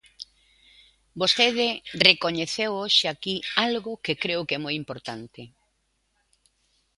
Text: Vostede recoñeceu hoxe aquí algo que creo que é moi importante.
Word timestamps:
Vostede 1.21 1.67
recoñeceu 2.07 2.71
hoxe 2.81 3.05
aquí 3.13 3.35
algo 3.67 3.91
que 4.03 4.19
creo 4.23 4.45
que 4.47 4.55
é 4.57 4.61
moi 4.65 4.75
importante. 4.81 5.41